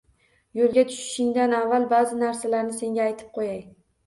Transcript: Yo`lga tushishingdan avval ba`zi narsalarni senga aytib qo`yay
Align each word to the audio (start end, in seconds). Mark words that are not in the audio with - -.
Yo`lga 0.59 0.83
tushishingdan 0.91 1.53
avval 1.57 1.85
ba`zi 1.93 2.19
narsalarni 2.23 2.75
senga 2.81 3.05
aytib 3.07 3.31
qo`yay 3.39 3.63